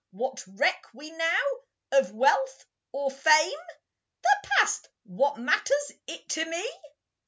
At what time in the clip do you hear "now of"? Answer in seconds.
1.11-2.11